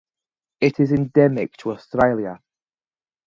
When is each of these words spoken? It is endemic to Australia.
It 0.61 0.79
is 0.79 0.91
endemic 0.93 1.57
to 1.57 1.73
Australia. 1.73 2.41